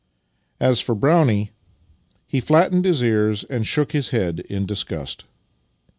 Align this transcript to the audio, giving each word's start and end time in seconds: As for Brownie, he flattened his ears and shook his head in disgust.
As 0.59 0.81
for 0.81 0.95
Brownie, 0.95 1.51
he 2.25 2.39
flattened 2.41 2.85
his 2.85 3.03
ears 3.03 3.43
and 3.43 3.67
shook 3.67 3.91
his 3.91 4.09
head 4.09 4.39
in 4.49 4.65
disgust. 4.65 5.25